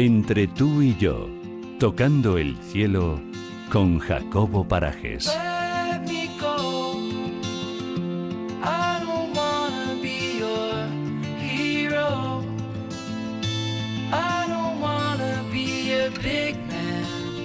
Entre 0.00 0.46
tú 0.46 0.80
y 0.80 0.96
yo, 0.96 1.28
tocando 1.80 2.38
el 2.38 2.56
cielo 2.58 3.20
con 3.68 3.98
Jacobo 3.98 4.62
Parajes. 4.62 5.28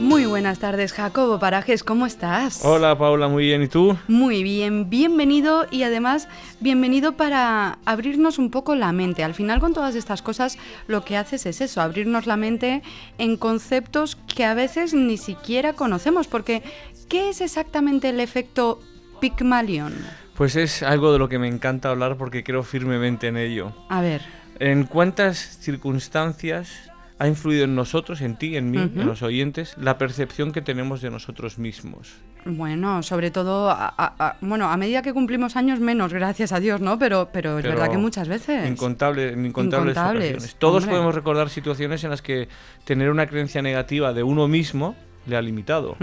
Muy 0.04 0.26
buenas 0.26 0.60
tardes, 0.60 0.92
Jacobo 0.92 1.40
Parajes, 1.40 1.82
¿cómo 1.82 2.06
estás? 2.06 2.66
Hola 2.66 2.98
Paula, 2.98 3.30
muy 3.30 3.46
bien. 3.46 3.64
¿Y 3.64 3.70
tú? 3.70 3.98
Muy 4.10 4.44
bien, 4.44 4.90
bienvenido 4.90 5.66
y 5.72 5.84
además 5.84 6.28
bienvenido 6.60 7.14
para 7.14 7.80
abrirnos 7.86 8.38
un 8.38 8.52
poco 8.52 8.76
la 8.76 8.92
mente. 8.92 9.24
Al 9.24 9.34
final 9.34 9.62
con 9.62 9.74
todas 9.74 9.96
estas 9.96 10.22
cosas 10.22 10.58
lo 10.88 11.06
que 11.06 11.16
haces 11.16 11.46
es 11.46 11.62
eso, 11.62 11.80
abrirnos 11.80 12.28
la 12.28 12.36
mente 12.36 12.84
en 13.18 13.38
conceptos 13.38 14.18
que 14.36 14.44
a 14.44 14.54
veces 14.54 14.94
ni 14.94 15.16
siquiera 15.16 15.72
conocemos, 15.72 16.28
porque 16.28 16.64
¿qué 17.08 17.30
es 17.30 17.40
exactamente 17.40 18.10
el 18.10 18.20
efecto 18.20 18.82
Pygmalion? 19.22 19.96
Pues 20.36 20.58
es 20.58 20.84
algo 20.84 21.14
de 21.14 21.20
lo 21.20 21.30
que 21.30 21.40
me 21.40 21.48
encanta 21.48 21.90
hablar 21.90 22.18
porque 22.18 22.44
creo 22.44 22.64
firmemente 22.64 23.28
en 23.28 23.38
ello. 23.38 23.72
A 23.88 24.02
ver, 24.02 24.22
¿En 24.60 24.84
cuántas 24.84 25.38
circunstancias 25.60 26.92
ha 27.24 27.28
influido 27.30 27.64
en 27.64 27.74
nosotros, 27.76 28.20
en 28.22 28.36
ti, 28.38 28.58
en 28.58 28.70
mí, 28.70 28.78
en 28.78 29.06
los 29.06 29.22
oyentes, 29.22 29.76
la 29.78 29.98
percepción 29.98 30.52
que 30.52 30.62
tenemos 30.62 31.02
de 31.02 31.10
nosotros 31.10 31.58
mismos? 31.58 32.14
bueno, 32.46 33.02
sobre 33.04 33.32
todo, 33.32 33.70
a, 33.70 33.88
a- 33.98 34.14
a- 34.20 34.36
bueno, 34.42 34.70
a 34.70 34.76
medida 34.76 35.02
que 35.02 35.14
cumplimos 35.14 35.56
años 35.56 35.80
menos, 35.80 36.12
gracias 36.12 36.52
a 36.52 36.60
Dios, 36.60 36.82
¿no? 36.82 37.00
Pero, 37.00 37.30
pero 37.32 37.58
es 37.58 37.64
Pero 37.64 37.76
verdad 37.76 37.90
que 37.90 37.98
muchas 37.98 38.28
veces. 38.28 38.70
Incontable- 38.70 39.32
incontables, 39.32 39.92
Incontables, 39.96 39.98
ocasiones. 40.32 40.56
Todos 40.60 40.84
hombre. 40.84 40.92
podemos 40.92 41.16
recordar 41.16 41.50
situaciones 41.50 42.04
en 42.04 42.10
las 42.10 42.22
que 42.22 42.50
tener 42.84 43.10
una 43.10 43.28
creencia 43.28 43.62
negativa 43.62 44.12
de 44.12 44.24
uno 44.24 44.50
mismo 44.50 44.94
le 45.26 45.38
ha 45.38 45.42
limitado. 45.42 45.96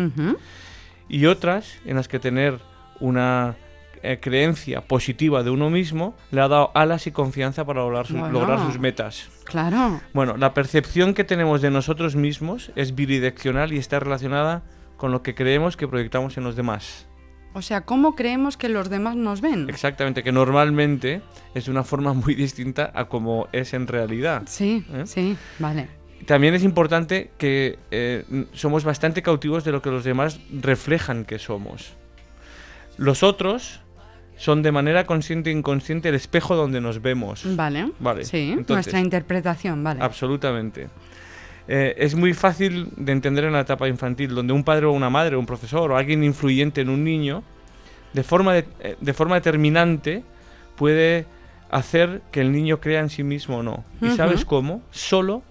Y 1.11 1.27
otras 1.27 1.75
en 1.85 1.97
las 1.97 2.09
que 2.09 2.19
tener 2.19 2.59
una 3.01 3.57
eh, 4.03 4.19
creencia 4.21 4.81
positiva 4.83 5.43
de 5.43 5.51
uno 5.51 5.71
mismo 5.71 6.15
le 6.31 6.41
ha 6.41 6.49
dado 6.49 6.71
alas 6.75 7.07
y 7.07 7.13
confianza 7.13 7.65
para 7.65 7.81
lograr, 7.81 8.07
su- 8.07 8.15
Bueno. 8.17 8.33
lograr 8.41 8.59
sus 8.67 8.79
metas. 8.79 9.29
Claro. 9.45 10.01
Bueno, 10.15 10.37
la 10.37 10.55
percepción 10.55 11.15
que 11.15 11.25
tenemos 11.25 11.61
de 11.63 11.71
nosotros 11.71 12.17
mismos 12.17 12.73
es 12.77 12.95
bidireccional 12.95 13.73
y 13.73 13.79
está 13.79 14.01
relacionada 14.01 14.63
con 14.97 15.13
lo 15.13 15.23
que 15.23 15.35
creemos 15.35 15.77
que 15.77 15.89
proyectamos 15.89 16.37
en 16.37 16.45
los 16.45 16.57
demás. 16.57 17.07
O 17.53 17.63
sea, 17.63 17.81
¿cómo 17.81 18.15
creemos 18.15 18.57
que 18.57 18.69
los 18.69 18.91
demás 18.91 19.17
nos 19.17 19.41
ven? 19.41 19.69
Exactamente, 19.69 20.23
que 20.23 20.31
normalmente 20.31 21.21
es 21.55 21.65
de 21.65 21.71
una 21.73 21.83
forma 21.83 22.13
muy 22.15 22.35
distinta 22.35 22.93
a 22.95 23.07
como 23.07 23.49
es 23.53 23.75
en 23.75 23.87
realidad. 23.87 24.43
Sí, 24.47 24.85
¿Eh? 24.93 25.03
sí, 25.07 25.37
vale. 25.59 25.89
También 26.27 26.53
es 26.55 26.63
importante 26.63 27.31
que 27.39 27.79
eh, 27.91 28.25
somos 28.53 28.85
bastante 28.85 29.23
cautivos 29.23 29.65
de 29.65 29.73
lo 29.73 29.81
que 29.83 29.91
los 29.91 30.05
demás 30.05 30.39
reflejan 30.53 31.25
que 31.25 31.39
somos. 31.39 31.95
Los 32.99 33.23
otros 33.23 33.81
son 34.41 34.63
de 34.63 34.73
manera 34.73 35.05
consciente 35.05 35.51
e 35.51 35.53
inconsciente 35.53 36.09
el 36.09 36.15
espejo 36.15 36.57
donde 36.57 36.81
nos 36.81 37.03
vemos. 37.03 37.43
Vale. 37.57 37.93
Vale, 37.99 38.25
Sí, 38.25 38.49
entonces- 38.53 38.71
nuestra 38.71 39.01
interpretación, 39.01 39.85
vale. 39.85 40.01
Absolutamente. 40.03 40.89
Eh, 41.69 41.95
es 41.99 42.15
muy 42.15 42.33
fácil 42.33 42.89
de 42.97 43.13
entender 43.13 43.45
en 43.45 43.53
la 43.53 43.61
etapa 43.61 43.87
infantil, 43.87 44.35
donde 44.35 44.55
un 44.55 44.65
padre 44.65 44.87
o 44.87 44.93
una 44.93 45.11
madre, 45.11 45.37
un 45.37 45.45
profesor 45.45 45.91
o 45.93 45.97
alguien 45.99 46.25
influyente 46.25 46.81
en 46.81 46.89
un 46.89 47.05
niño, 47.05 47.43
de 48.15 48.23
forma, 48.23 48.55
de, 48.55 48.65
eh, 48.81 48.97
de 48.99 49.13
forma 49.13 49.35
determinante, 49.35 50.23
puede 50.75 51.27
hacer 51.71 52.23
que 52.33 52.41
el 52.41 52.51
niño 52.51 52.81
crea 52.81 53.01
en 53.01 53.11
sí 53.11 53.23
mismo 53.23 53.59
o 53.59 53.63
no. 53.63 53.85
¿Y 54.01 54.09
sabes 54.17 54.47
cómo? 54.47 54.81
Solo 54.91 55.43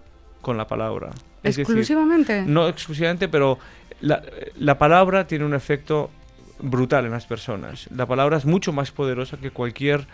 con 0.41 0.57
la 0.57 0.65
palabra. 0.67 1.09
Es 1.43 1.55
decir, 1.55 1.61
Exclusivamente. 1.61 2.41
no 2.41 2.67
exclusivamente, 2.67 3.27
pero 3.29 3.59
la, 4.01 4.23
la 4.57 4.79
palabra 4.79 5.27
tiene 5.27 5.45
un 5.45 5.53
efecto 5.53 6.09
brutal 6.61 7.05
en 7.05 7.11
las 7.11 7.25
personas. 7.25 7.87
La 7.95 8.05
palabra 8.05 8.37
es 8.37 8.45
mucho 8.45 8.71
más 8.73 8.91
poderosa 8.91 9.37
que 9.37 9.51
cualquier 9.51 10.07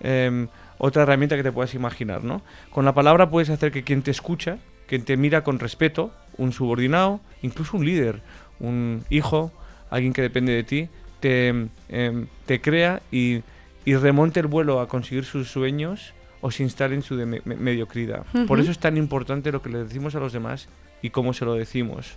em, 0.00 0.48
otra 0.78 1.02
herramienta 1.04 1.36
que 1.36 1.42
te 1.42 1.52
puedas 1.52 1.74
imaginar, 1.74 2.24
¿no? 2.24 2.42
Con 2.70 2.84
la 2.84 2.92
palabra 2.94 3.30
puedes 3.30 3.50
hacer 3.50 3.70
que 3.72 3.84
quien 3.84 4.02
te 4.02 4.10
escucha, 4.10 4.58
quien 4.88 5.04
te 5.04 5.16
mira 5.16 5.44
con 5.44 5.58
respeto, 5.58 6.12
un 6.38 6.52
subordinado, 6.52 7.20
incluso 7.42 7.76
un 7.76 7.84
líder, 7.84 8.20
un 8.58 9.04
hijo, 9.10 9.52
alguien 9.90 10.12
que 10.12 10.22
depende 10.22 10.52
de 10.52 10.64
ti, 10.64 10.88
te, 11.20 11.48
em, 11.88 12.26
te 12.46 12.60
crea 12.60 13.00
y, 13.12 13.42
y 13.84 13.94
remonte 13.94 14.40
el 14.40 14.46
vuelo 14.48 14.80
a 14.80 14.88
conseguir 14.88 15.24
sus 15.24 15.50
sueños 15.50 16.14
o 16.40 16.50
se 16.50 16.64
instale 16.64 16.96
en 16.96 17.02
su 17.02 17.16
de- 17.16 17.26
me- 17.26 17.40
mediocridad. 17.44 18.24
Por 18.48 18.58
eso 18.58 18.72
es 18.72 18.78
tan 18.80 18.96
importante 18.96 19.52
lo 19.52 19.62
que 19.62 19.70
le 19.70 19.84
decimos 19.84 20.14
a 20.16 20.18
los 20.20 20.32
demás 20.32 20.68
y 21.00 21.10
cómo 21.10 21.32
se 21.32 21.44
lo 21.44 21.54
decimos. 21.54 22.16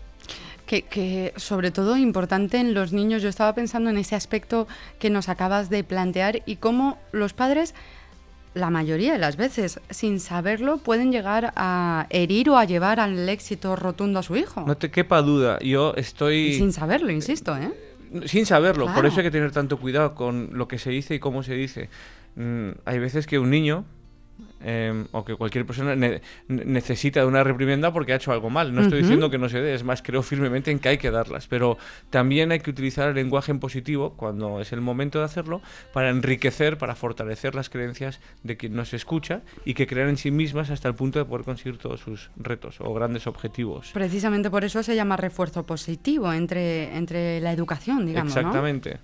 Que, 0.65 0.81
que 0.81 1.31
sobre 1.35 1.69
todo 1.69 1.95
importante 1.95 2.57
en 2.57 2.73
los 2.73 2.91
niños, 2.91 3.21
yo 3.21 3.29
estaba 3.29 3.53
pensando 3.53 3.91
en 3.91 3.97
ese 3.97 4.15
aspecto 4.15 4.67
que 4.97 5.11
nos 5.11 5.29
acabas 5.29 5.69
de 5.69 5.83
plantear 5.83 6.41
y 6.47 6.55
cómo 6.55 6.97
los 7.11 7.33
padres, 7.33 7.75
la 8.55 8.71
mayoría 8.71 9.13
de 9.13 9.19
las 9.19 9.37
veces, 9.37 9.79
sin 9.91 10.19
saberlo, 10.19 10.79
pueden 10.79 11.11
llegar 11.11 11.53
a 11.55 12.07
herir 12.09 12.49
o 12.49 12.57
a 12.57 12.65
llevar 12.65 12.99
al 12.99 13.29
éxito 13.29 13.75
rotundo 13.75 14.19
a 14.19 14.23
su 14.23 14.37
hijo. 14.37 14.63
No 14.65 14.75
te 14.75 14.89
quepa 14.89 15.21
duda, 15.21 15.59
yo 15.59 15.93
estoy... 15.95 16.47
Y 16.47 16.53
sin 16.55 16.73
saberlo, 16.73 17.11
insisto, 17.11 17.55
¿eh? 17.55 17.71
sin 18.25 18.45
saberlo, 18.45 18.87
por 18.93 19.05
eso 19.05 19.17
hay 19.17 19.23
que 19.23 19.31
tener 19.31 19.51
tanto 19.51 19.77
cuidado 19.77 20.15
con 20.15 20.49
lo 20.53 20.67
que 20.67 20.79
se 20.79 20.89
dice 20.89 21.15
y 21.15 21.19
cómo 21.19 21.43
se 21.43 21.53
dice. 21.53 21.89
Mm, 22.35 22.69
hay 22.85 22.99
veces 22.99 23.27
que 23.27 23.39
un 23.39 23.49
niño 23.49 23.85
em, 24.63 25.05
o 25.11 25.23
que 25.25 25.35
cualquier 25.35 25.65
persona 25.65 25.95
ne- 25.95 26.21
ne- 26.47 26.65
necesita 26.65 27.19
de 27.21 27.25
una 27.27 27.43
reprimenda 27.43 27.91
porque 27.93 28.13
ha 28.13 28.15
hecho 28.15 28.31
algo 28.31 28.49
mal. 28.49 28.73
No 28.73 28.81
estoy 28.81 28.99
diciendo 29.01 29.29
que 29.29 29.37
no 29.37 29.49
se 29.49 29.61
dé, 29.61 29.73
es 29.73 29.83
más, 29.83 30.01
creo 30.01 30.23
firmemente 30.23 30.71
en 30.71 30.79
que 30.79 30.89
hay 30.89 30.97
que 30.97 31.11
darlas, 31.11 31.47
pero 31.47 31.77
también 32.09 32.51
hay 32.51 32.59
que 32.59 32.69
utilizar 32.71 33.09
el 33.09 33.15
lenguaje 33.15 33.51
en 33.51 33.59
positivo 33.59 34.13
cuando 34.15 34.59
es 34.61 34.71
el 34.73 34.81
momento 34.81 35.19
de 35.19 35.25
hacerlo 35.25 35.61
para 35.93 36.09
enriquecer, 36.09 36.77
para 36.77 36.95
fortalecer 36.95 37.55
las 37.55 37.69
creencias 37.69 38.19
de 38.43 38.57
quien 38.57 38.75
nos 38.75 38.93
escucha 38.93 39.41
y 39.65 39.73
que 39.73 39.87
crean 39.87 40.09
en 40.09 40.17
sí 40.17 40.31
mismas 40.31 40.69
hasta 40.69 40.87
el 40.87 40.95
punto 40.95 41.19
de 41.19 41.25
poder 41.25 41.45
conseguir 41.45 41.77
todos 41.77 41.99
sus 41.99 42.29
retos 42.37 42.77
o 42.79 42.93
grandes 42.93 43.27
objetivos. 43.27 43.91
Precisamente 43.93 44.49
por 44.49 44.63
eso 44.63 44.81
se 44.83 44.95
llama 44.95 45.17
refuerzo 45.17 45.65
positivo 45.65 46.31
entre, 46.33 46.95
entre 46.97 47.39
la 47.41 47.51
educación, 47.51 48.05
digamos, 48.05 48.33
¿no? 48.33 48.39
Exactamente. 48.39 48.97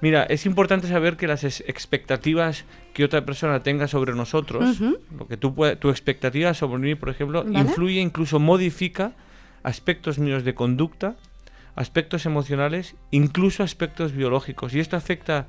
Mira, 0.00 0.24
es 0.24 0.46
importante 0.46 0.86
saber 0.88 1.16
que 1.16 1.26
las 1.26 1.44
expectativas 1.88 2.64
que 2.94 3.04
otra 3.04 3.24
persona 3.24 3.62
tenga 3.62 3.86
sobre 3.88 4.14
nosotros, 4.14 4.80
Lo 5.16 5.26
que 5.26 5.36
tú 5.36 5.54
tu 5.80 5.90
expectativa 5.90 6.54
sobre 6.54 6.80
mí, 6.80 6.94
por 6.94 7.08
ejemplo, 7.08 7.44
Vale. 7.44 7.58
influye, 7.58 8.00
incluso 8.00 8.38
modifica 8.38 9.12
aspectos 9.62 10.18
míos 10.18 10.44
de 10.44 10.54
conducta, 10.54 11.16
aspectos 11.74 12.26
emocionales, 12.26 12.96
incluso 13.10 13.62
aspectos 13.62 14.12
biológicos. 14.12 14.74
Y 14.74 14.80
esto 14.80 14.96
afecta 14.96 15.46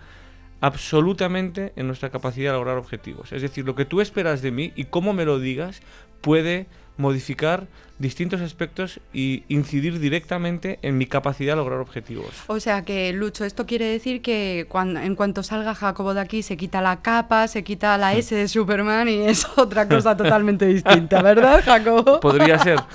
absolutamente 0.62 1.74
en 1.76 1.88
nuestra 1.88 2.10
capacidad 2.10 2.52
de 2.52 2.58
lograr 2.58 2.78
objetivos. 2.78 3.32
Es 3.32 3.42
decir, 3.42 3.66
lo 3.66 3.76
que 3.76 3.86
tú 3.86 4.02
esperas 4.02 4.42
de 4.42 4.52
mí 4.52 4.74
y 4.76 4.86
cómo 4.86 5.14
me 5.14 5.26
lo 5.26 5.40
digas 5.40 5.82
puede 6.22 6.68
modificar 7.00 7.66
distintos 7.98 8.40
aspectos 8.42 9.00
y 9.14 9.44
incidir 9.50 10.00
directamente 10.00 10.80
en 10.82 10.98
mi 10.98 11.06
capacidad 11.06 11.54
de 11.54 11.58
lograr 11.58 11.80
objetivos. 11.80 12.28
O 12.48 12.60
sea 12.60 12.84
que, 12.84 13.12
Lucho, 13.14 13.44
esto 13.46 13.66
quiere 13.66 13.86
decir 13.86 14.22
que 14.22 14.66
cuando, 14.70 15.00
en 15.00 15.16
cuanto 15.16 15.44
salga 15.44 15.76
Jacobo 15.76 16.14
de 16.14 16.22
aquí 16.22 16.44
se 16.44 16.56
quita 16.56 16.82
la 16.82 17.02
capa, 17.02 17.48
se 17.48 17.64
quita 17.64 17.98
la 17.98 18.14
S 18.14 18.34
de 18.34 18.48
Superman 18.48 19.08
y 19.10 19.22
es 19.22 19.46
otra 19.58 19.88
cosa 19.88 20.16
totalmente 20.16 20.66
distinta, 20.66 21.22
¿verdad, 21.22 21.62
Jacobo? 21.64 22.20
Podría 22.20 22.60
ser. 22.60 22.80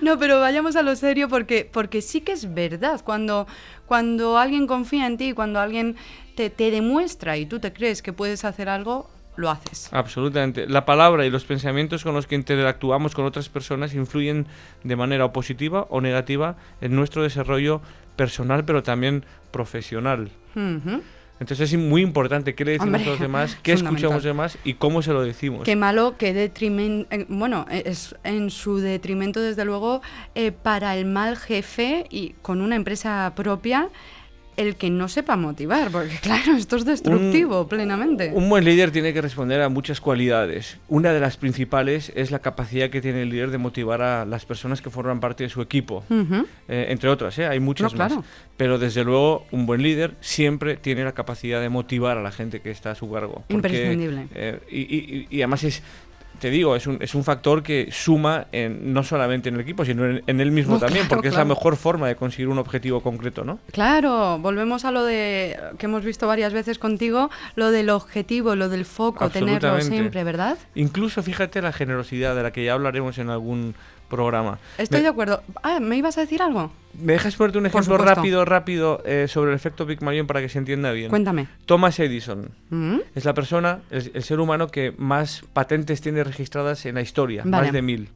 No, 0.00 0.18
pero 0.18 0.40
vayamos 0.40 0.76
a 0.76 0.82
lo 0.82 0.94
serio 0.96 1.28
porque, 1.28 1.68
porque 1.70 2.00
sí 2.00 2.20
que 2.20 2.32
es 2.32 2.54
verdad. 2.54 3.00
Cuando, 3.04 3.46
cuando 3.86 4.38
alguien 4.38 4.66
confía 4.66 5.06
en 5.06 5.16
ti, 5.16 5.32
cuando 5.32 5.60
alguien 5.60 5.96
te, 6.36 6.48
te 6.50 6.70
demuestra 6.70 7.36
y 7.36 7.46
tú 7.46 7.58
te 7.58 7.72
crees 7.72 8.00
que 8.00 8.12
puedes 8.12 8.44
hacer 8.44 8.68
algo, 8.68 9.10
lo 9.40 9.50
haces. 9.50 9.88
Absolutamente. 9.92 10.68
La 10.68 10.84
palabra 10.84 11.26
y 11.26 11.30
los 11.30 11.44
pensamientos 11.44 12.04
con 12.04 12.14
los 12.14 12.26
que 12.26 12.36
interactuamos 12.36 13.14
con 13.14 13.24
otras 13.24 13.48
personas 13.48 13.94
influyen 13.94 14.46
de 14.84 14.96
manera 14.96 15.24
o 15.24 15.32
positiva 15.32 15.86
o 15.90 16.00
negativa 16.00 16.56
en 16.80 16.94
nuestro 16.94 17.22
desarrollo 17.22 17.80
personal, 18.16 18.64
pero 18.64 18.82
también 18.82 19.24
profesional. 19.50 20.30
Ujú. 20.54 21.02
Entonces 21.40 21.72
es 21.72 21.78
muy 21.78 22.02
importante 22.02 22.54
qué 22.54 22.66
le 22.66 22.72
decimos 22.72 22.96
Hombre, 22.96 23.04
a 23.04 23.12
los 23.12 23.20
demás, 23.20 23.56
qué 23.62 23.72
escuchamos 23.72 24.12
a 24.12 24.14
los 24.16 24.24
demás 24.24 24.58
y 24.62 24.74
cómo 24.74 25.00
se 25.00 25.14
lo 25.14 25.22
decimos. 25.22 25.64
Qué 25.64 25.74
malo, 25.74 26.16
qué 26.18 26.34
detrimento. 26.34 27.08
Bueno, 27.28 27.64
es 27.70 28.14
en 28.24 28.50
su 28.50 28.76
detrimento, 28.76 29.40
desde 29.40 29.64
luego, 29.64 30.02
eh, 30.34 30.52
para 30.52 30.94
el 30.96 31.06
mal 31.06 31.38
jefe 31.38 32.04
y 32.10 32.34
con 32.42 32.60
una 32.60 32.76
empresa 32.76 33.32
propia, 33.34 33.88
el 34.56 34.76
que 34.76 34.90
no 34.90 35.08
sepa 35.08 35.36
motivar, 35.36 35.90
porque 35.90 36.16
claro, 36.22 36.56
esto 36.56 36.76
es 36.76 36.84
destructivo 36.84 37.66
plenamente. 37.68 38.30
Un 38.34 38.48
buen 38.48 38.64
líder 38.64 38.90
tiene 38.90 39.12
que 39.14 39.20
responder 39.22 39.60
a 39.62 39.68
muchas 39.68 40.00
cualidades. 40.00 40.76
Una 40.88 41.12
de 41.12 41.20
las 41.20 41.36
principales 41.36 42.12
es 42.14 42.30
la 42.30 42.40
capacidad 42.40 42.90
que 42.90 43.00
tiene 43.00 43.22
el 43.22 43.30
líder 43.30 43.50
de 43.50 43.58
motivar 43.58 44.02
a 44.02 44.24
las 44.24 44.44
personas 44.44 44.82
que 44.82 44.90
forman 44.90 45.20
parte 45.20 45.44
de 45.44 45.50
su 45.50 45.62
equipo. 45.62 46.04
Eh, 46.68 46.86
entre 46.90 47.08
otras, 47.08 47.38
¿eh? 47.38 47.46
hay 47.46 47.60
muchas 47.60 47.92
No, 47.92 47.96
claro. 47.96 48.16
más. 48.16 48.24
Pero 48.56 48.78
desde 48.78 49.04
luego, 49.04 49.46
un 49.50 49.66
buen 49.66 49.82
líder 49.82 50.14
siempre 50.20 50.76
tiene 50.76 51.04
la 51.04 51.12
capacidad 51.12 51.60
de 51.60 51.68
motivar 51.70 52.18
a 52.18 52.22
la 52.22 52.30
gente 52.32 52.60
que 52.60 52.70
está 52.70 52.90
a 52.90 52.94
su 52.94 53.10
cargo. 53.10 53.44
porque, 53.48 53.54
Imprescindible. 53.54 54.26
eh, 54.34 54.58
y, 54.70 54.80
y- 54.80 55.26
y 55.30 55.42
además 55.42 55.64
es 55.64 55.82
te 56.40 56.50
digo, 56.50 56.74
es 56.74 56.86
un, 56.86 56.98
es 57.00 57.14
un 57.14 57.22
factor 57.22 57.62
que 57.62 57.88
suma 57.92 58.46
en, 58.50 58.92
no 58.92 59.04
solamente 59.04 59.50
en 59.50 59.56
el 59.56 59.60
equipo, 59.60 59.84
sino 59.84 60.04
en, 60.06 60.22
en 60.26 60.40
él 60.40 60.50
mismo 60.50 60.74
No, 60.74 60.80
también, 60.80 61.06
claro, 61.06 61.16
porque 61.16 61.28
es 61.28 61.34
la 61.34 61.44
mejor 61.44 61.76
forma 61.76 62.08
de 62.08 62.16
conseguir 62.16 62.48
un 62.48 62.58
objetivo 62.58 63.02
concreto, 63.02 63.44
¿no? 63.44 63.58
Claro, 63.72 64.38
volvemos 64.38 64.84
a 64.84 64.90
lo 64.90 65.04
de 65.04 65.56
que 65.78 65.86
hemos 65.86 66.04
visto 66.04 66.26
varias 66.26 66.52
veces 66.52 66.78
contigo, 66.78 67.30
lo 67.54 67.70
del 67.70 67.90
objetivo, 67.90 68.56
lo 68.56 68.68
del 68.68 68.84
foco, 68.84 69.30
tenerlo 69.30 69.80
siempre, 69.80 70.24
¿verdad? 70.24 70.58
Incluso 70.74 71.22
fíjate 71.22 71.62
la 71.62 71.72
generosidad 71.72 72.34
de 72.34 72.42
la 72.42 72.50
que 72.50 72.64
ya 72.64 72.72
hablaremos 72.72 73.18
en 73.18 73.30
algún 73.30 73.74
programa. 74.10 74.58
Estoy 74.76 74.98
Me- 74.98 75.02
de 75.04 75.08
acuerdo. 75.08 75.42
Ah, 75.62 75.80
¿me 75.80 75.96
ibas 75.96 76.18
a 76.18 76.20
decir 76.20 76.42
algo? 76.42 76.70
¿Me 77.00 77.14
dejas 77.14 77.36
ponerte 77.36 77.56
un 77.58 77.66
ejemplo 77.66 77.96
rápido, 77.96 78.44
rápido 78.44 79.00
eh, 79.06 79.26
sobre 79.28 79.52
el 79.52 79.56
efecto 79.56 79.86
Pygmalion 79.86 80.26
para 80.26 80.40
que 80.40 80.48
se 80.50 80.58
entienda 80.58 80.90
bien? 80.92 81.08
Cuéntame. 81.08 81.46
Thomas 81.64 81.98
Edison 82.00 82.50
¿Mm? 82.68 82.96
es 83.14 83.24
la 83.24 83.32
persona, 83.32 83.78
el, 83.90 84.10
el 84.12 84.22
ser 84.22 84.40
humano 84.40 84.68
que 84.68 84.92
más 84.98 85.42
patentes 85.54 86.00
tiene 86.02 86.22
registradas 86.24 86.84
en 86.84 86.96
la 86.96 87.00
historia, 87.00 87.42
Vale. 87.46 87.64
más 87.66 87.72
de 87.72 87.80
mil. 87.82 88.08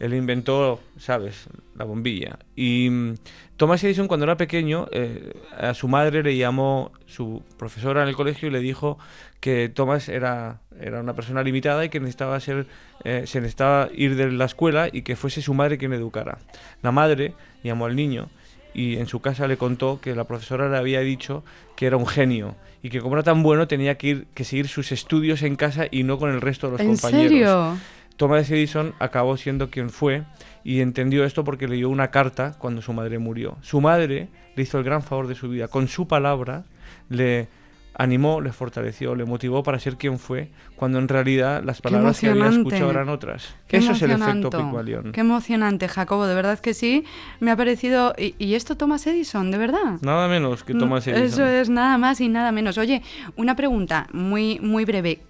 Él 0.00 0.14
inventó, 0.14 0.80
¿sabes?, 0.98 1.46
la 1.76 1.84
bombilla. 1.84 2.38
Y 2.56 2.88
mm, 2.90 3.14
Thomas 3.56 3.84
Edison 3.84 4.08
cuando 4.08 4.24
era 4.24 4.36
pequeño, 4.36 4.88
eh, 4.90 5.34
a 5.56 5.74
su 5.74 5.88
madre 5.88 6.22
le 6.22 6.36
llamó 6.36 6.90
su 7.06 7.42
profesora 7.58 8.02
en 8.02 8.08
el 8.08 8.16
colegio 8.16 8.48
y 8.48 8.50
le 8.50 8.60
dijo 8.60 8.98
que 9.40 9.68
Thomas 9.68 10.08
era, 10.08 10.60
era 10.80 11.00
una 11.00 11.14
persona 11.14 11.42
limitada 11.42 11.84
y 11.84 11.90
que 11.90 12.00
necesitaba 12.00 12.40
ser, 12.40 12.66
eh, 13.04 13.24
se 13.26 13.40
necesitaba 13.40 13.88
ir 13.94 14.16
de 14.16 14.30
la 14.32 14.46
escuela 14.46 14.88
y 14.90 15.02
que 15.02 15.16
fuese 15.16 15.42
su 15.42 15.52
madre 15.54 15.76
quien 15.76 15.90
le 15.90 15.98
educara. 15.98 16.38
La 16.82 16.92
madre 16.92 17.34
llamó 17.62 17.84
al 17.84 17.94
niño 17.94 18.28
y 18.72 18.96
en 18.96 19.06
su 19.06 19.20
casa 19.20 19.46
le 19.48 19.56
contó 19.58 20.00
que 20.00 20.14
la 20.14 20.24
profesora 20.24 20.68
le 20.70 20.78
había 20.78 21.00
dicho 21.00 21.44
que 21.76 21.86
era 21.86 21.96
un 21.96 22.06
genio 22.06 22.56
y 22.82 22.88
que 22.88 23.00
como 23.00 23.16
era 23.16 23.22
tan 23.22 23.42
bueno 23.42 23.68
tenía 23.68 23.98
que 23.98 24.06
ir 24.06 24.26
que 24.32 24.44
seguir 24.44 24.68
sus 24.68 24.92
estudios 24.92 25.42
en 25.42 25.56
casa 25.56 25.86
y 25.90 26.04
no 26.04 26.18
con 26.18 26.30
el 26.30 26.40
resto 26.40 26.68
de 26.68 26.72
los 26.72 26.80
¿En 26.80 26.86
compañeros. 26.88 27.28
serio? 27.30 27.76
Thomas 28.20 28.50
Edison 28.50 28.92
acabó 28.98 29.38
siendo 29.38 29.70
quien 29.70 29.88
fue 29.88 30.24
y 30.62 30.82
entendió 30.82 31.24
esto 31.24 31.42
porque 31.42 31.66
leyó 31.66 31.88
una 31.88 32.10
carta 32.10 32.54
cuando 32.58 32.82
su 32.82 32.92
madre 32.92 33.18
murió. 33.18 33.56
Su 33.62 33.80
madre 33.80 34.28
le 34.54 34.62
hizo 34.62 34.76
el 34.76 34.84
gran 34.84 35.02
favor 35.02 35.26
de 35.26 35.34
su 35.34 35.48
vida. 35.48 35.68
Con 35.68 35.88
su 35.88 36.06
palabra 36.06 36.64
le 37.08 37.48
animó, 37.94 38.42
le 38.42 38.52
fortaleció, 38.52 39.14
le 39.14 39.24
motivó 39.24 39.62
para 39.62 39.78
ser 39.78 39.96
quien 39.96 40.18
fue, 40.18 40.50
cuando 40.76 40.98
en 40.98 41.08
realidad 41.08 41.62
las 41.64 41.80
palabras 41.80 42.20
que 42.20 42.28
había 42.28 42.48
escuchado 42.48 42.90
eran 42.90 43.08
otras. 43.08 43.54
Qué 43.66 43.78
Eso 43.78 43.92
es 43.92 44.02
el 44.02 44.10
efecto. 44.10 44.50
Pygmalion. 44.50 45.12
Qué 45.12 45.20
emocionante, 45.22 45.88
Jacobo, 45.88 46.26
de 46.26 46.34
verdad 46.34 46.58
que 46.58 46.74
sí. 46.74 47.04
Me 47.40 47.50
ha 47.50 47.56
parecido... 47.56 48.14
¿Y, 48.18 48.34
y 48.38 48.54
esto 48.54 48.76
Thomas 48.76 49.06
Edison, 49.06 49.50
de 49.50 49.56
verdad? 49.56 49.98
Nada 50.02 50.28
menos 50.28 50.62
que 50.62 50.74
Thomas 50.74 51.06
Mm, 51.06 51.10
Edison. 51.10 51.24
Eso 51.24 51.46
es 51.46 51.70
nada 51.70 51.96
más 51.96 52.20
y 52.20 52.28
nada 52.28 52.52
menos. 52.52 52.76
Oye, 52.76 53.00
una 53.36 53.56
pregunta 53.56 54.08
muy, 54.12 54.60
muy 54.60 54.84
breve. 54.84 55.20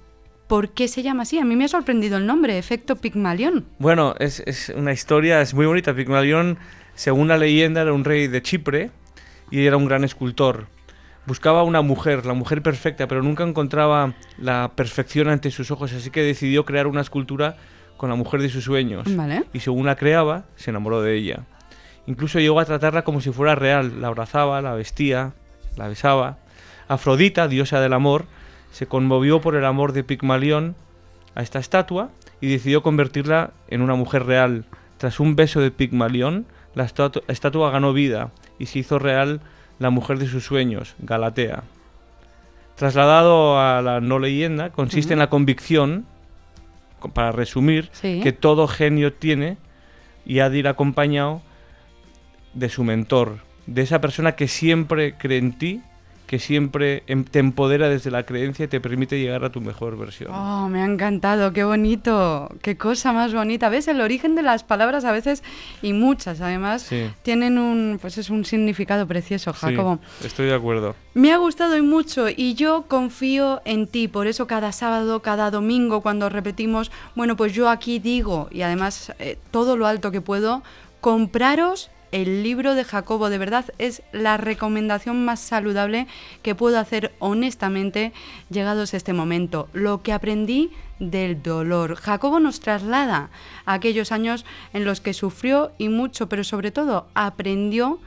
¿Por 0.50 0.70
qué 0.70 0.88
se 0.88 1.04
llama 1.04 1.22
así? 1.22 1.38
A 1.38 1.44
mí 1.44 1.54
me 1.54 1.66
ha 1.66 1.68
sorprendido 1.68 2.16
el 2.16 2.26
nombre, 2.26 2.58
efecto 2.58 2.96
Pigmalión. 2.96 3.66
Bueno, 3.78 4.16
es, 4.18 4.40
es 4.46 4.70
una 4.70 4.92
historia, 4.92 5.40
es 5.40 5.54
muy 5.54 5.64
bonita. 5.64 5.94
Pigmalión, 5.94 6.58
según 6.96 7.28
la 7.28 7.38
leyenda, 7.38 7.82
era 7.82 7.92
un 7.92 8.02
rey 8.02 8.26
de 8.26 8.42
Chipre 8.42 8.90
y 9.52 9.64
era 9.64 9.76
un 9.76 9.86
gran 9.86 10.02
escultor. 10.02 10.66
Buscaba 11.24 11.62
una 11.62 11.82
mujer, 11.82 12.26
la 12.26 12.34
mujer 12.34 12.62
perfecta, 12.62 13.06
pero 13.06 13.22
nunca 13.22 13.44
encontraba 13.44 14.14
la 14.38 14.72
perfección 14.74 15.28
ante 15.28 15.52
sus 15.52 15.70
ojos, 15.70 15.92
así 15.92 16.10
que 16.10 16.24
decidió 16.24 16.64
crear 16.64 16.88
una 16.88 17.02
escultura 17.02 17.56
con 17.96 18.10
la 18.10 18.16
mujer 18.16 18.42
de 18.42 18.48
sus 18.48 18.64
sueños. 18.64 19.04
Vale. 19.14 19.44
Y 19.52 19.60
según 19.60 19.86
la 19.86 19.94
creaba, 19.94 20.46
se 20.56 20.70
enamoró 20.70 21.00
de 21.00 21.14
ella. 21.14 21.44
Incluso 22.08 22.40
llegó 22.40 22.58
a 22.58 22.64
tratarla 22.64 23.02
como 23.02 23.20
si 23.20 23.30
fuera 23.30 23.54
real, 23.54 24.00
la 24.00 24.08
abrazaba, 24.08 24.60
la 24.60 24.74
vestía, 24.74 25.32
la 25.76 25.86
besaba. 25.86 26.38
Afrodita, 26.88 27.46
diosa 27.46 27.80
del 27.80 27.92
amor, 27.92 28.26
se 28.70 28.86
conmovió 28.86 29.40
por 29.40 29.56
el 29.56 29.64
amor 29.64 29.92
de 29.92 30.04
Pigmalión 30.04 30.74
a 31.34 31.42
esta 31.42 31.58
estatua 31.58 32.10
y 32.40 32.48
decidió 32.48 32.82
convertirla 32.82 33.52
en 33.68 33.82
una 33.82 33.94
mujer 33.94 34.24
real. 34.26 34.64
Tras 34.98 35.20
un 35.20 35.36
beso 35.36 35.60
de 35.60 35.70
Pigmalión, 35.70 36.46
la 36.74 36.84
estatu- 36.86 37.22
estatua 37.28 37.70
ganó 37.70 37.92
vida 37.92 38.30
y 38.58 38.66
se 38.66 38.78
hizo 38.80 38.98
real 38.98 39.40
la 39.78 39.90
mujer 39.90 40.18
de 40.18 40.26
sus 40.28 40.44
sueños, 40.44 40.94
Galatea. 40.98 41.62
Trasladado 42.76 43.58
a 43.60 43.82
la 43.82 44.00
no 44.00 44.18
leyenda, 44.18 44.70
consiste 44.70 45.12
en 45.12 45.18
la 45.18 45.28
convicción, 45.30 46.06
co- 46.98 47.10
para 47.10 47.32
resumir, 47.32 47.90
Sí. 47.92 48.20
que 48.22 48.32
todo 48.32 48.66
genio 48.68 49.12
tiene 49.12 49.58
y 50.24 50.38
ha 50.40 50.48
de 50.48 50.58
ir 50.58 50.68
acompañado 50.68 51.42
de 52.54 52.68
su 52.68 52.84
mentor, 52.84 53.38
de 53.66 53.82
esa 53.82 54.00
persona 54.00 54.32
que 54.32 54.48
siempre 54.48 55.14
cree 55.16 55.38
en 55.38 55.58
ti, 55.58 55.82
que 56.30 56.38
siempre 56.38 57.02
em- 57.08 57.24
te 57.24 57.40
empodera 57.40 57.88
desde 57.88 58.12
la 58.12 58.22
creencia 58.24 58.66
y 58.66 58.68
te 58.68 58.78
permite 58.80 59.18
llegar 59.18 59.42
a 59.44 59.50
tu 59.50 59.60
mejor 59.60 59.98
versión. 59.98 60.30
Oh, 60.32 60.68
me 60.68 60.80
ha 60.80 60.84
encantado, 60.84 61.52
qué 61.52 61.64
bonito, 61.64 62.48
qué 62.62 62.76
cosa 62.76 63.12
más 63.12 63.34
bonita. 63.34 63.68
¿Ves? 63.68 63.88
El 63.88 64.00
origen 64.00 64.36
de 64.36 64.42
las 64.42 64.62
palabras 64.62 65.04
a 65.04 65.10
veces, 65.10 65.42
y 65.82 65.92
muchas 65.92 66.40
además, 66.40 66.82
Sí. 66.82 67.10
tienen 67.24 67.58
un, 67.58 67.98
pues 68.00 68.16
es 68.16 68.30
un 68.30 68.44
significado 68.44 69.08
precioso, 69.08 69.52
Sí, 69.54 69.58
Jacobo. 69.74 69.98
estoy 70.24 70.46
de 70.46 70.54
acuerdo. 70.54 70.94
Me 71.14 71.32
ha 71.32 71.36
gustado 71.38 71.76
y 71.76 71.82
mucho 71.82 72.26
y 72.28 72.54
yo 72.54 72.84
confío 72.86 73.60
en 73.64 73.88
ti, 73.88 74.06
por 74.06 74.28
eso 74.28 74.46
cada 74.46 74.70
sábado, 74.70 75.22
cada 75.22 75.50
domingo 75.50 76.00
cuando 76.00 76.28
repetimos, 76.28 76.92
bueno, 77.16 77.34
pues 77.36 77.54
yo 77.54 77.68
aquí 77.68 77.98
digo 77.98 78.46
y 78.52 78.62
además 78.62 79.12
eh, 79.18 79.36
todo 79.50 79.76
lo 79.76 79.88
alto 79.88 80.12
que 80.12 80.20
puedo, 80.20 80.62
compraros 81.00 81.90
el 82.12 82.42
libro 82.42 82.74
de 82.74 82.84
Jacobo, 82.84 83.30
de 83.30 83.38
verdad 83.38 83.66
es 83.78 84.02
la 84.12 84.36
recomendación 84.36 85.24
más 85.24 85.40
saludable 85.40 86.06
que 86.42 86.54
puedo 86.54 86.78
hacer 86.78 87.12
honestamente 87.18 88.12
llegados 88.50 88.94
a 88.94 88.96
este 88.96 89.12
momento. 89.12 89.68
Lo 89.72 90.02
que 90.02 90.12
aprendí 90.12 90.70
del 90.98 91.42
dolor. 91.42 91.96
Jacobo 91.96 92.40
nos 92.40 92.60
traslada 92.60 93.30
a 93.64 93.74
aquellos 93.74 94.12
años 94.12 94.44
en 94.72 94.84
los 94.84 95.00
que 95.00 95.14
sufrió 95.14 95.72
y 95.78 95.88
mucho, 95.88 96.28
pero 96.28 96.44
sobre 96.44 96.70
todo 96.70 97.06
aprendió 97.14 97.98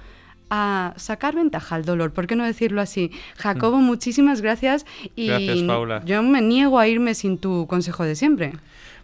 a 0.50 0.94
sacar 0.98 1.34
ventaja 1.34 1.76
al 1.76 1.84
dolor, 1.84 2.14
¿por 2.14 2.28
qué 2.28 2.36
no 2.36 2.46
decirlo 2.46 2.80
así? 2.80 3.12
Jacobo, 3.38 3.78
muchísimas 3.78 4.42
gracias 4.42 4.86
y 5.16 5.28
Gracias, 5.28 5.64
Paula. 5.64 6.04
yo 6.06 6.22
me 6.22 6.42
niego 6.42 6.78
a 6.78 6.88
irme 6.88 7.16
sin 7.16 7.40
tu 7.40 7.66
consejo 7.66 8.04
de 8.04 8.16
siempre. 8.16 8.54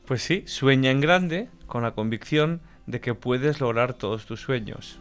Pues 0.06 0.22
sí, 0.22 0.44
sueña 0.46 0.92
en 0.92 1.02
grande 1.02 1.50
con 1.66 1.82
la 1.82 1.92
convicción 1.92 2.62
de 2.90 3.00
que 3.00 3.14
puedes 3.14 3.62
lograr 3.62 3.94
todos 3.94 4.26
tus 4.26 4.42
sueños. 4.42 5.00